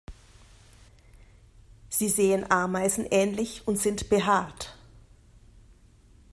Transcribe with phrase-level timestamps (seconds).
[1.91, 4.75] Sie sehen Ameisen ähnlich und sind behaart.